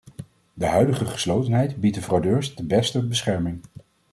[0.53, 3.61] De huidige geslotenheid biedt de fraudeurs de beste bescherming.